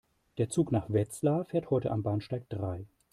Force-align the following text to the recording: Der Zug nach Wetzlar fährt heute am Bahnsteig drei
Der 0.39 0.49
Zug 0.49 0.71
nach 0.71 0.89
Wetzlar 0.91 1.45
fährt 1.45 1.69
heute 1.69 1.91
am 1.91 2.01
Bahnsteig 2.01 2.49
drei 2.49 2.87